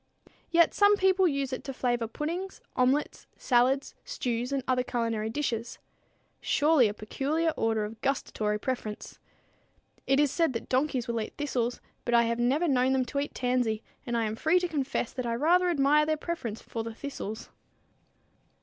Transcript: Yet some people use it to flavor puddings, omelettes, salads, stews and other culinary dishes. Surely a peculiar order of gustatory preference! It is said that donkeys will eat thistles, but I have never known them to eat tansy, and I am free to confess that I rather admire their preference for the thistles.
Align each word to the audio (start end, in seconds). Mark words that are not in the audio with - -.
Yet 0.49 0.73
some 0.73 0.95
people 0.97 1.27
use 1.27 1.53
it 1.53 1.63
to 1.65 1.75
flavor 1.75 2.07
puddings, 2.07 2.59
omelettes, 2.75 3.27
salads, 3.37 3.93
stews 4.03 4.51
and 4.51 4.63
other 4.67 4.81
culinary 4.81 5.29
dishes. 5.29 5.77
Surely 6.39 6.87
a 6.87 6.93
peculiar 6.95 7.51
order 7.51 7.85
of 7.85 8.01
gustatory 8.01 8.57
preference! 8.57 9.19
It 10.07 10.19
is 10.19 10.31
said 10.31 10.53
that 10.53 10.69
donkeys 10.69 11.07
will 11.07 11.21
eat 11.21 11.37
thistles, 11.37 11.81
but 12.03 12.15
I 12.15 12.23
have 12.23 12.39
never 12.39 12.67
known 12.67 12.93
them 12.93 13.05
to 13.05 13.19
eat 13.19 13.35
tansy, 13.35 13.83
and 14.03 14.17
I 14.17 14.23
am 14.25 14.35
free 14.35 14.59
to 14.61 14.67
confess 14.67 15.13
that 15.13 15.27
I 15.27 15.35
rather 15.35 15.69
admire 15.69 16.07
their 16.07 16.17
preference 16.17 16.63
for 16.63 16.83
the 16.83 16.95
thistles. 16.95 17.51